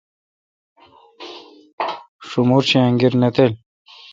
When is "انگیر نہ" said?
2.85-3.29